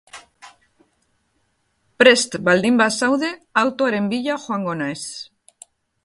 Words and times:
Prest 2.03 2.37
baldin 2.47 2.79
bazaude, 2.81 3.29
autoaren 3.63 4.07
bila 4.15 4.39
joango 4.47 4.73
naiz. 4.81 5.03